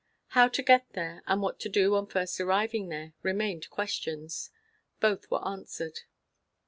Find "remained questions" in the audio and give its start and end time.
3.21-4.49